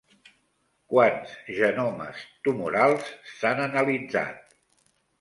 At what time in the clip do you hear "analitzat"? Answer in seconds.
3.71-4.61